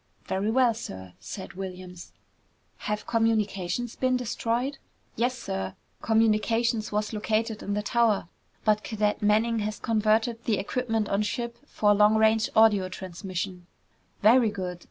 "Very 0.25 0.49
well, 0.49 0.73
sir," 0.73 1.13
said 1.19 1.53
Williams. 1.53 2.11
"Have 2.77 3.05
communications 3.05 3.95
been 3.95 4.17
destroyed?" 4.17 4.79
"Yes, 5.15 5.37
sir. 5.37 5.75
Communications 6.01 6.91
was 6.91 7.13
located 7.13 7.61
in 7.61 7.75
the 7.75 7.83
tower, 7.83 8.27
but 8.65 8.83
Cadet 8.83 9.21
Manning 9.21 9.59
has 9.59 9.77
converted 9.77 10.43
the 10.45 10.57
equipment 10.57 11.07
on 11.07 11.21
ship 11.21 11.59
for 11.67 11.93
long 11.93 12.15
range 12.15 12.49
audio 12.55 12.89
transmission." 12.89 13.67
"Very 14.23 14.49
good!" 14.49 14.79